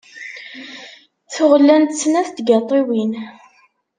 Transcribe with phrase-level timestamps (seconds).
[1.33, 3.13] Tuɣ llant snat n tgaṭiwin.